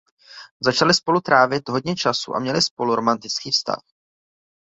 Začali 0.63 0.93
spolu 0.93 1.21
trávit 1.21 1.69
hodně 1.69 1.95
času 1.95 2.35
a 2.35 2.39
měli 2.39 2.61
spolu 2.61 2.95
romantický 2.95 3.51
vztah. 3.51 3.83